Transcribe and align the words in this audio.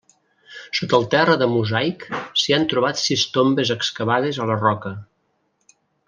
Sota 0.77 0.95
el 0.99 1.03
terra 1.15 1.35
de 1.41 1.47
mosaic 1.51 2.07
s'hi 2.43 2.55
han 2.57 2.65
trobat 2.73 3.01
sis 3.05 3.25
tombes 3.35 3.73
excavades 3.79 4.41
a 4.43 4.49
la 4.53 4.57
roca. 4.67 4.95